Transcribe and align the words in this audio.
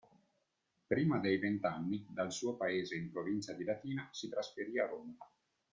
Prima 0.87 1.19
dei 1.19 1.37
vent'anni, 1.37 2.03
dal 2.09 2.31
suo 2.31 2.55
paese 2.55 2.95
in 2.95 3.11
provincia 3.11 3.53
di 3.53 3.63
Latina, 3.63 4.09
si 4.11 4.29
trasferì 4.29 4.79
a 4.79 4.87
Roma. 4.87 5.15